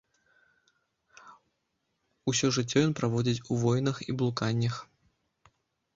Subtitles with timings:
[2.33, 4.75] Усё жыццё ён праводзіць у войнах і блуканнях.